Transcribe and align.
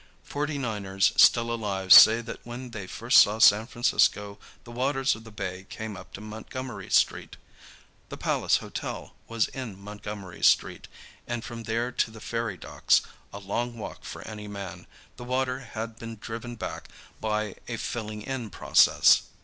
Forty 0.23 0.57
niners 0.57 1.13
still 1.15 1.53
alive 1.53 1.93
say 1.93 2.21
that 2.21 2.43
when 2.43 2.71
they 2.71 2.87
first 2.87 3.19
saw 3.19 3.37
San 3.37 3.67
Francisco 3.67 4.39
the 4.63 4.71
waters 4.71 5.13
of 5.13 5.25
the 5.25 5.31
bay 5.31 5.67
came 5.69 5.95
up 5.95 6.11
to 6.15 6.21
Montgomery 6.21 6.89
Street. 6.89 7.37
The 8.09 8.17
Palace 8.17 8.57
Hotel 8.57 9.13
was 9.27 9.47
in 9.49 9.79
Montgomery 9.79 10.43
Street, 10.43 10.87
and 11.27 11.43
from 11.43 11.65
there 11.65 11.91
to 11.91 12.09
the 12.09 12.19
ferry 12.19 12.57
docks 12.57 13.01
a 13.31 13.37
long 13.37 13.77
walk 13.77 14.03
for 14.03 14.23
any 14.27 14.47
man 14.47 14.87
the 15.17 15.23
water 15.23 15.59
had 15.59 15.99
been 15.99 16.15
driven 16.15 16.55
back 16.55 16.89
by 17.19 17.57
a 17.67 17.77
"filling 17.77 18.23
in" 18.23 18.49
process. 18.49 19.21